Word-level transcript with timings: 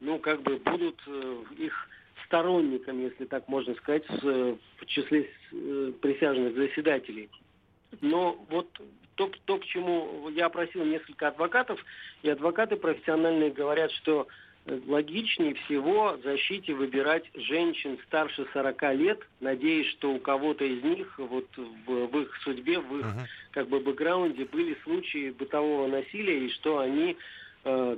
ну, 0.00 0.18
как 0.18 0.42
бы 0.42 0.56
будут 0.56 1.00
э, 1.06 1.36
их 1.58 1.88
сторонниками, 2.26 3.04
если 3.04 3.24
так 3.24 3.48
можно 3.48 3.74
сказать, 3.76 4.04
в, 4.08 4.58
числе 4.86 5.30
э, 5.52 5.92
присяжных 6.00 6.54
заседателей. 6.54 7.30
Но 8.00 8.44
вот 8.50 8.68
то, 9.14 9.30
то, 9.44 9.58
к 9.58 9.64
чему 9.64 10.28
я 10.30 10.46
опросил 10.46 10.84
несколько 10.84 11.28
адвокатов, 11.28 11.82
и 12.22 12.28
адвокаты 12.28 12.76
профессиональные 12.76 13.50
говорят, 13.50 13.90
что 13.92 14.26
логичнее 14.66 15.54
всего 15.54 16.18
защите 16.24 16.74
выбирать 16.74 17.24
женщин 17.34 17.98
старше 18.06 18.46
40 18.52 18.82
лет, 18.94 19.20
надеясь, 19.40 19.86
что 19.92 20.12
у 20.12 20.18
кого-то 20.18 20.64
из 20.64 20.82
них 20.82 21.18
вот 21.18 21.46
в, 21.56 22.06
в 22.06 22.20
их 22.20 22.36
судьбе, 22.42 22.80
в 22.80 22.98
их 22.98 23.06
uh-huh. 23.06 23.26
как 23.52 23.68
бы 23.68 23.78
бэкграунде 23.78 24.44
были 24.44 24.76
случаи 24.82 25.30
бытового 25.30 25.86
насилия, 25.86 26.44
и 26.44 26.50
что 26.50 26.80
они 26.80 27.16
Э, 27.16 27.20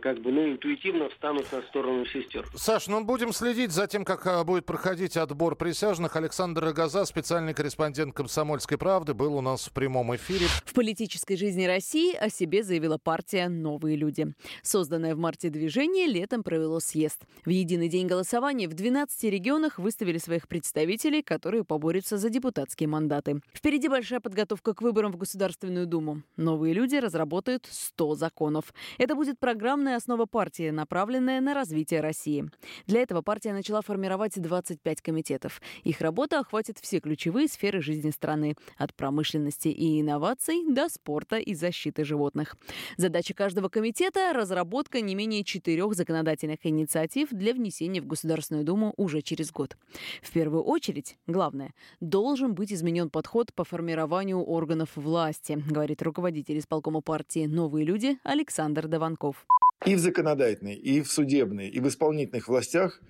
как 0.00 0.18
бы, 0.20 0.32
ну, 0.32 0.52
интуитивно 0.52 1.10
встанут 1.10 1.52
на 1.52 1.60
сторону 1.62 2.06
сестер. 2.06 2.46
Саш, 2.54 2.86
ну, 2.86 3.04
будем 3.04 3.34
следить 3.34 3.70
за 3.70 3.86
тем, 3.86 4.04
как 4.04 4.26
э, 4.26 4.42
будет 4.42 4.64
проходить 4.64 5.18
отбор 5.18 5.56
присяжных. 5.56 6.16
Александр 6.16 6.64
Рогоза, 6.64 7.04
специальный 7.04 7.52
корреспондент 7.52 8.14
«Комсомольской 8.14 8.78
правды», 8.78 9.12
был 9.12 9.34
у 9.34 9.42
нас 9.42 9.66
в 9.66 9.72
прямом 9.72 10.16
эфире. 10.16 10.46
В 10.64 10.72
политической 10.72 11.36
жизни 11.36 11.66
России 11.66 12.16
о 12.16 12.30
себе 12.30 12.62
заявила 12.62 12.96
партия 12.96 13.48
«Новые 13.48 13.96
люди». 13.96 14.32
Созданное 14.62 15.14
в 15.14 15.18
марте 15.18 15.50
движение 15.50 16.06
летом 16.06 16.42
провело 16.42 16.80
съезд. 16.80 17.20
В 17.44 17.50
единый 17.50 17.90
день 17.90 18.06
голосования 18.06 18.68
в 18.68 18.72
12 18.72 19.24
регионах 19.24 19.78
выставили 19.78 20.16
своих 20.16 20.48
представителей, 20.48 21.22
которые 21.22 21.64
поборются 21.64 22.16
за 22.16 22.30
депутатские 22.30 22.88
мандаты. 22.88 23.42
Впереди 23.52 23.88
большая 23.88 24.20
подготовка 24.20 24.72
к 24.72 24.80
выборам 24.80 25.12
в 25.12 25.18
Государственную 25.18 25.86
Думу. 25.86 26.22
«Новые 26.38 26.72
люди» 26.72 26.96
разработают 26.96 27.68
100 27.70 28.14
законов. 28.14 28.72
Это 28.96 29.14
будет 29.14 29.38
программа 29.38 29.57
программная 29.58 29.96
основа 29.96 30.26
партии, 30.26 30.70
направленная 30.70 31.40
на 31.40 31.52
развитие 31.52 32.00
России. 32.00 32.48
Для 32.86 33.02
этого 33.02 33.22
партия 33.22 33.52
начала 33.52 33.82
формировать 33.82 34.40
25 34.40 35.02
комитетов. 35.02 35.60
Их 35.82 36.00
работа 36.00 36.38
охватит 36.38 36.78
все 36.80 37.00
ключевые 37.00 37.48
сферы 37.48 37.82
жизни 37.82 38.10
страны, 38.10 38.54
от 38.76 38.94
промышленности 38.94 39.66
и 39.66 40.00
инноваций 40.00 40.62
до 40.64 40.88
спорта 40.88 41.38
и 41.38 41.54
защиты 41.54 42.04
животных. 42.04 42.56
Задача 42.98 43.34
каждого 43.34 43.68
комитета– 43.68 44.32
разработка 44.32 45.00
не 45.00 45.16
менее 45.16 45.42
четырех 45.42 45.92
законодательных 45.94 46.64
инициатив 46.64 47.30
для 47.32 47.52
внесения 47.52 48.00
в 48.00 48.06
Государственную 48.06 48.64
Думу 48.64 48.94
уже 48.96 49.22
через 49.22 49.50
год. 49.50 49.76
В 50.22 50.30
первую 50.30 50.62
очередь, 50.62 51.18
главное, 51.26 51.74
должен 51.98 52.54
быть 52.54 52.72
изменен 52.72 53.10
подход 53.10 53.52
по 53.52 53.64
формированию 53.64 54.40
органов 54.40 54.90
власти, 54.94 55.60
говорит 55.68 56.00
руководитель 56.00 56.60
исполкома 56.60 57.00
партии 57.00 57.46
«Новые 57.46 57.84
люди» 57.84 58.18
Александр 58.22 58.86
Даванков. 58.86 59.47
И 59.86 59.94
в 59.94 60.00
законодательной, 60.00 60.74
и 60.74 61.00
в 61.00 61.10
судебной, 61.10 61.68
и 61.68 61.80
в 61.80 61.86
исполнительных 61.86 62.48
властях 62.48 63.00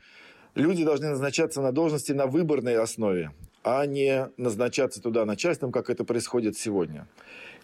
люди 0.54 0.84
должны 0.84 1.08
назначаться 1.08 1.62
на 1.62 1.72
должности 1.72 2.12
на 2.12 2.26
выборной 2.26 2.76
основе, 2.76 3.32
а 3.64 3.86
не 3.86 4.28
назначаться 4.36 5.00
туда 5.00 5.24
начальством, 5.24 5.72
как 5.72 5.88
это 5.88 6.04
происходит 6.04 6.58
сегодня. 6.58 7.06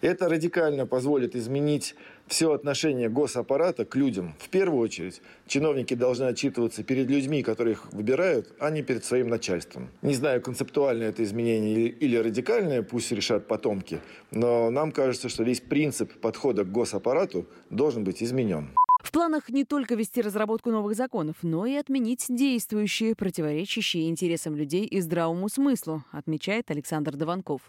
Это 0.01 0.27
радикально 0.27 0.85
позволит 0.85 1.35
изменить 1.35 1.95
все 2.27 2.51
отношение 2.51 3.07
госаппарата 3.07 3.85
к 3.85 3.95
людям. 3.95 4.35
В 4.39 4.49
первую 4.49 4.81
очередь, 4.81 5.21
чиновники 5.47 5.93
должны 5.93 6.25
отчитываться 6.25 6.83
перед 6.83 7.07
людьми, 7.09 7.43
которые 7.43 7.73
их 7.73 7.93
выбирают, 7.93 8.53
а 8.59 8.71
не 8.71 8.81
перед 8.81 9.05
своим 9.05 9.29
начальством. 9.29 9.89
Не 10.01 10.15
знаю, 10.15 10.41
концептуальное 10.41 11.09
это 11.09 11.23
изменение 11.23 11.87
или 11.87 12.17
радикальное, 12.17 12.81
пусть 12.81 13.11
решат 13.11 13.47
потомки, 13.47 13.99
но 14.31 14.69
нам 14.69 14.91
кажется, 14.91 15.29
что 15.29 15.43
весь 15.43 15.61
принцип 15.61 16.11
подхода 16.19 16.63
к 16.63 16.71
госаппарату 16.71 17.45
должен 17.69 18.03
быть 18.03 18.21
изменен. 18.21 18.71
Планах 19.15 19.47
не 19.47 19.63
только 19.63 19.95
вести 19.95 20.21
разработку 20.21 20.71
новых 20.71 20.93
законов, 20.93 21.37
но 21.41 21.65
и 21.65 21.73
отменить 21.75 22.25
действующие, 22.27 23.15
противоречащие 23.15 24.09
интересам 24.09 24.57
людей 24.57 24.83
и 24.83 24.99
здравому 24.99 25.47
смыслу, 25.47 26.03
отмечает 26.11 26.69
Александр 26.69 27.15
Дованков. 27.15 27.61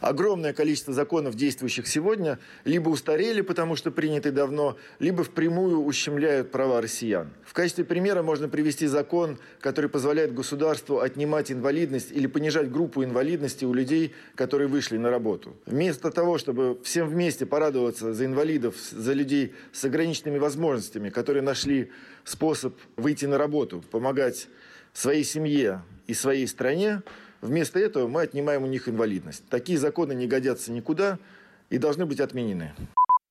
Огромное 0.00 0.54
количество 0.54 0.94
законов, 0.94 1.34
действующих 1.34 1.86
сегодня, 1.86 2.38
либо 2.64 2.88
устарели, 2.88 3.42
потому 3.42 3.76
что 3.76 3.90
приняты 3.90 4.32
давно, 4.32 4.78
либо 4.98 5.22
впрямую 5.22 5.82
ущемляют 5.84 6.50
права 6.50 6.80
россиян. 6.80 7.30
В 7.44 7.52
качестве 7.52 7.84
примера 7.84 8.22
можно 8.22 8.48
привести 8.48 8.86
закон, 8.86 9.38
который 9.60 9.90
позволяет 9.90 10.34
государству 10.34 11.00
отнимать 11.00 11.52
инвалидность 11.52 12.12
или 12.12 12.26
понижать 12.26 12.72
группу 12.72 13.04
инвалидности 13.04 13.66
у 13.66 13.74
людей, 13.74 14.14
которые 14.36 14.68
вышли 14.68 14.96
на 14.96 15.10
работу. 15.10 15.54
Вместо 15.66 16.10
того, 16.10 16.38
чтобы 16.38 16.80
всем 16.82 17.06
вместе 17.06 17.44
порадоваться 17.44 18.14
за 18.14 18.24
инвалидов, 18.24 18.76
за 18.90 19.12
людей 19.12 19.54
с 19.72 19.84
ограниченными 19.84 20.38
возможностями, 20.38 21.10
которые 21.10 21.42
нашли 21.42 21.90
способ 22.24 22.74
выйти 22.96 23.26
на 23.26 23.36
работу, 23.36 23.84
помогать 23.90 24.48
своей 24.94 25.24
семье 25.24 25.82
и 26.06 26.14
своей 26.14 26.46
стране, 26.46 27.02
Вместо 27.40 27.78
этого 27.78 28.06
мы 28.08 28.22
отнимаем 28.22 28.64
у 28.64 28.66
них 28.66 28.88
инвалидность. 28.88 29.44
Такие 29.48 29.78
законы 29.78 30.12
не 30.12 30.26
годятся 30.26 30.72
никуда 30.72 31.18
и 31.70 31.78
должны 31.78 32.06
быть 32.06 32.20
отменены. 32.20 32.72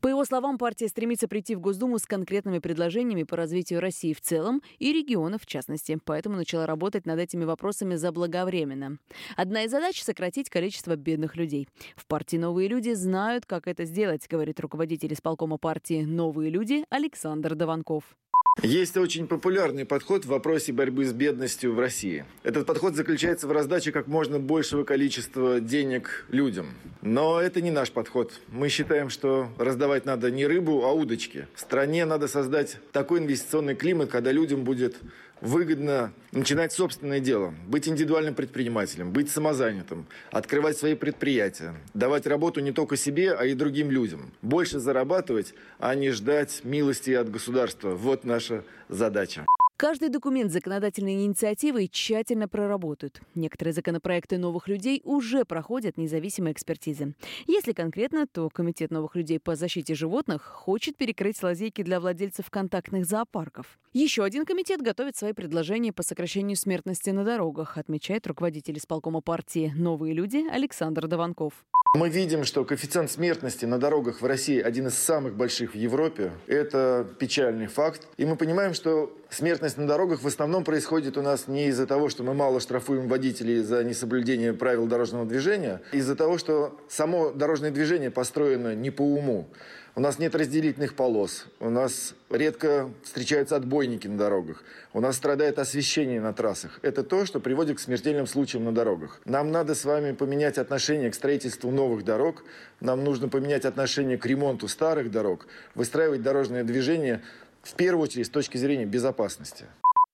По 0.01 0.07
его 0.07 0.23
словам, 0.23 0.57
партия 0.57 0.87
стремится 0.87 1.27
прийти 1.27 1.55
в 1.55 1.59
Госдуму 1.59 1.99
с 1.99 2.05
конкретными 2.05 2.59
предложениями 2.59 3.23
по 3.23 3.35
развитию 3.35 3.81
России 3.81 4.13
в 4.13 4.21
целом 4.21 4.61
и 4.77 4.93
региона 4.93 5.37
в 5.37 5.45
частности, 5.45 5.99
поэтому 6.05 6.37
начала 6.37 6.65
работать 6.65 7.05
над 7.05 7.19
этими 7.19 7.43
вопросами 7.43 7.95
заблаговременно. 7.95 8.97
Одна 9.35 9.63
из 9.63 9.71
задач— 9.71 10.01
сократить 10.03 10.49
количество 10.49 10.95
бедных 10.95 11.35
людей. 11.35 11.67
В 11.97 12.05
партии 12.05 12.37
«Новые 12.37 12.69
люди» 12.69 12.93
знают, 12.93 13.45
как 13.45 13.67
это 13.67 13.83
сделать, 13.83 14.25
говорит 14.29 14.61
руководитель 14.61 15.11
исполкома 15.11 15.57
партии 15.57 16.03
«Новые 16.03 16.49
люди» 16.49 16.85
Александр 16.89 17.55
Даванков. 17.55 18.15
Есть 18.61 18.97
очень 18.97 19.27
популярный 19.27 19.85
подход 19.85 20.25
в 20.25 20.27
вопросе 20.27 20.73
борьбы 20.73 21.05
с 21.05 21.13
бедностью 21.13 21.73
в 21.73 21.79
России. 21.79 22.25
Этот 22.43 22.65
подход 22.65 22.93
заключается 22.93 23.47
в 23.47 23.53
раздаче 23.53 23.93
как 23.93 24.07
можно 24.07 24.37
большего 24.37 24.83
количества 24.83 25.61
денег 25.61 26.25
людям. 26.29 26.73
Но 27.01 27.39
это 27.39 27.61
не 27.61 27.71
наш 27.71 27.91
подход. 27.91 28.33
Мы 28.49 28.67
считаем, 28.67 29.09
что 29.09 29.47
раздавать 29.57 30.05
надо 30.05 30.29
не 30.29 30.45
рыбу, 30.45 30.83
а 30.83 30.91
удочки. 30.91 31.47
В 31.55 31.61
стране 31.61 32.03
надо 32.05 32.27
создать 32.27 32.77
такой 32.91 33.19
инвестиционный 33.19 33.75
климат, 33.75 34.09
когда 34.09 34.33
людям 34.33 34.65
будет 34.65 34.97
выгодно 35.41 36.13
начинать 36.31 36.71
собственное 36.71 37.19
дело, 37.19 37.53
быть 37.67 37.87
индивидуальным 37.87 38.35
предпринимателем, 38.35 39.11
быть 39.11 39.29
самозанятым, 39.29 40.05
открывать 40.31 40.77
свои 40.77 40.95
предприятия, 40.95 41.75
давать 41.93 42.27
работу 42.27 42.59
не 42.59 42.71
только 42.71 42.97
себе, 42.97 43.33
а 43.33 43.45
и 43.45 43.53
другим 43.53 43.91
людям, 43.91 44.31
больше 44.41 44.79
зарабатывать, 44.79 45.53
а 45.79 45.95
не 45.95 46.11
ждать 46.11 46.61
милости 46.63 47.11
от 47.11 47.31
государства. 47.31 47.91
Вот 47.91 48.23
наша 48.23 48.63
задача. 48.89 49.45
Каждый 49.79 50.09
документ 50.09 50.51
законодательной 50.51 51.13
инициативы 51.13 51.87
тщательно 51.87 52.49
проработают. 52.49 53.21
Некоторые 53.33 53.73
законопроекты 53.73 54.37
новых 54.37 54.67
людей 54.67 55.01
уже 55.05 55.45
проходят 55.45 55.95
независимые 55.95 56.51
экспертизы. 56.51 57.15
Если 57.47 57.71
конкретно, 57.71 58.27
то 58.27 58.49
Комитет 58.49 58.91
новых 58.91 59.15
людей 59.15 59.39
по 59.39 59.55
защите 59.55 59.95
животных 59.95 60.43
хочет 60.43 60.97
перекрыть 60.97 61.41
лазейки 61.41 61.81
для 61.81 62.01
владельцев 62.01 62.49
контактных 62.49 63.05
зоопарков. 63.05 63.79
Еще 63.93 64.25
один 64.25 64.43
комитет 64.43 64.81
готовит 64.81 65.15
свои 65.15 65.31
предложения 65.31 65.93
по 65.93 66.03
сокращению 66.03 66.57
смертности 66.57 67.11
на 67.11 67.23
дорогах, 67.23 67.77
отмечает 67.77 68.27
руководитель 68.27 68.77
исполкома 68.77 69.21
партии 69.21 69.71
«Новые 69.77 70.13
люди» 70.13 70.45
Александр 70.51 71.07
Даванков. 71.07 71.53
Мы 71.95 72.09
видим, 72.09 72.43
что 72.43 72.65
коэффициент 72.65 73.09
смертности 73.09 73.65
на 73.65 73.79
дорогах 73.79 74.21
в 74.21 74.25
России 74.25 74.59
один 74.59 74.87
из 74.87 74.93
самых 74.93 75.35
больших 75.35 75.73
в 75.73 75.75
Европе. 75.75 76.33
Это 76.45 77.07
печальный 77.17 77.65
факт. 77.65 78.07
И 78.17 78.25
мы 78.25 78.35
понимаем, 78.35 78.75
что 78.75 79.11
смертность 79.29 79.77
на 79.77 79.87
дорогах 79.87 80.21
в 80.21 80.27
основном 80.27 80.63
происходит 80.63 81.17
у 81.17 81.21
нас 81.21 81.47
не 81.47 81.67
из-за 81.67 81.85
того, 81.85 82.09
что 82.09 82.23
мы 82.23 82.33
мало 82.33 82.59
штрафуем 82.59 83.07
водителей 83.07 83.61
за 83.61 83.83
несоблюдение 83.83 84.53
правил 84.53 84.87
дорожного 84.87 85.25
движения, 85.25 85.81
а 85.91 85.95
из-за 85.95 86.15
того, 86.15 86.37
что 86.37 86.79
само 86.89 87.31
дорожное 87.31 87.71
движение 87.71 88.11
построено 88.11 88.75
не 88.75 88.91
по 88.91 89.01
уму. 89.01 89.47
У 89.95 90.01
нас 90.01 90.19
нет 90.19 90.33
разделительных 90.33 90.93
полос, 90.93 91.45
у 91.59 91.69
нас 91.69 92.13
редко 92.29 92.89
встречаются 93.03 93.55
отбойники 93.55 94.07
на 94.07 94.17
дорогах, 94.17 94.63
у 94.93 95.01
нас 95.01 95.17
страдает 95.17 95.59
освещение 95.59 96.21
на 96.21 96.31
трассах. 96.31 96.79
Это 96.83 97.03
то, 97.03 97.25
что 97.25 97.39
приводит 97.39 97.77
к 97.77 97.79
смертельным 97.81 98.27
случаям 98.27 98.63
на 98.63 98.71
дорогах. 98.71 99.19
Нам 99.25 99.51
надо 99.51 99.75
с 99.75 99.83
вами 99.83 100.13
поменять 100.13 100.57
отношение 100.57 101.09
к 101.11 101.15
строительству 101.15 101.71
новых 101.71 102.05
дорог, 102.05 102.43
нам 102.79 103.03
нужно 103.03 103.27
поменять 103.29 103.65
отношение 103.65 104.17
к 104.17 104.25
ремонту 104.25 104.67
старых 104.67 105.11
дорог, 105.11 105.47
выстраивать 105.75 106.21
дорожное 106.21 106.63
движение 106.63 107.21
в 107.63 107.75
первую 107.75 108.03
очередь 108.03 108.27
с 108.27 108.29
точки 108.29 108.57
зрения 108.57 108.85
безопасности. 108.85 109.65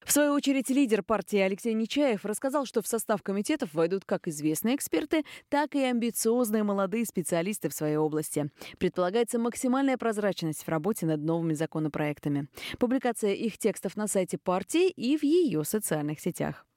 В 0.05 0.11
свою 0.11 0.33
очередь, 0.33 0.69
лидер 0.69 1.01
партии 1.01 1.39
Алексей 1.39 1.73
Нечаев 1.73 2.25
рассказал, 2.25 2.65
что 2.65 2.83
в 2.83 2.87
состав 2.87 3.23
комитетов 3.23 3.73
войдут 3.73 4.05
как 4.05 4.27
известные 4.27 4.75
эксперты, 4.75 5.23
так 5.49 5.73
и 5.73 5.81
амбициозные 5.81 6.61
молодые 6.61 7.05
специалисты 7.05 7.69
в 7.69 7.73
своей 7.73 7.97
области. 7.97 8.51
Предполагается 8.77 9.39
максимальная 9.39 9.97
прозрачность 9.97 10.63
в 10.63 10.69
работе 10.69 11.07
над 11.07 11.21
новыми 11.21 11.53
законопроектами. 11.53 12.47
Публикация 12.77 13.33
их 13.33 13.57
текстов 13.57 13.97
на 13.97 14.07
сайте 14.07 14.37
партии 14.37 14.89
и 14.89 15.17
в 15.17 15.23
ее 15.23 15.63
социальных 15.63 16.19
сетях. 16.19 16.67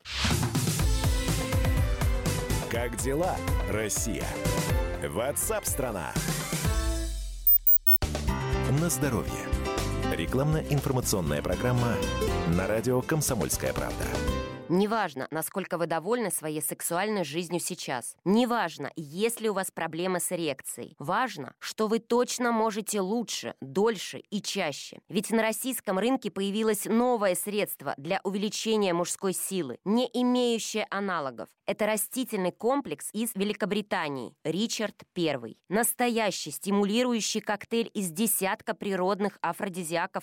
Как 2.71 2.97
дела, 2.97 3.37
Россия? 3.71 4.25
Ватсап-страна! 5.07 6.13
На 8.81 8.89
здоровье. 8.89 9.58
Рекламно-информационная 10.19 11.43
программа 11.43 11.95
на 12.49 12.67
радио 12.67 13.01
«Комсомольская 13.03 13.73
правда». 13.73 14.05
Неважно, 14.69 15.29
насколько 15.31 15.79
вы 15.79 15.87
довольны 15.87 16.31
своей 16.31 16.63
сексуальной 16.63 17.25
жизнью 17.25 17.61
сейчас. 17.61 18.17
Неважно, 18.25 18.91
есть 18.97 19.41
ли 19.41 19.49
у 19.49 19.55
вас 19.55 19.71
проблемы 19.71 20.21
с 20.21 20.33
эрекцией. 20.33 20.95
Важно, 20.99 21.55
что 21.59 21.87
вы 21.87 21.99
точно 21.99 22.53
можете 22.53 23.01
лучше, 23.01 23.55
дольше 23.61 24.19
и 24.31 24.43
чаще. 24.43 25.01
Ведь 25.09 25.31
на 25.31 25.43
российском 25.43 25.99
рынке 25.99 26.31
появилось 26.31 26.85
новое 26.87 27.35
средство 27.35 27.95
для 27.97 28.21
увеличения 28.25 28.93
мужской 28.93 29.33
силы, 29.33 29.79
не 29.85 30.09
имеющее 30.13 30.87
аналогов. 30.91 31.49
Это 31.67 31.87
растительный 31.87 32.51
комплекс 32.51 33.11
из 33.13 33.35
Великобритании 33.35 34.35
«Ричард 34.43 35.03
I». 35.17 35.57
Настоящий 35.69 36.51
стимулирующий 36.51 37.41
коктейль 37.41 37.91
из 37.93 38.11
десятка 38.11 38.75
природных 38.75 39.39
афродизиаков 39.43 40.09